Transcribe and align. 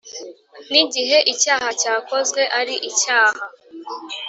n 0.71 0.73
igihe 0.83 1.17
icyaha 1.33 1.69
cyakozwe 1.81 2.41
ari 2.59 2.75
icyaha 2.89 3.43